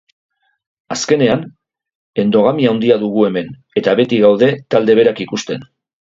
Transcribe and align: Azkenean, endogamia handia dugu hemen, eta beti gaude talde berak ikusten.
Azkenean, 0.93 1.41
endogamia 2.23 2.71
handia 2.75 2.97
dugu 3.03 3.25
hemen, 3.27 3.51
eta 3.83 3.93
beti 3.99 4.19
gaude 4.25 4.49
talde 4.77 4.97
berak 5.01 5.21
ikusten. 5.27 5.69